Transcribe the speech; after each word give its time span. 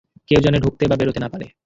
কেউ 0.29 0.39
যেন 0.41 0.55
ঢুকতে 0.59 0.83
বা 0.87 0.95
বেরোতে 0.95 1.19
না 1.19 1.29
পারে। 1.29 1.45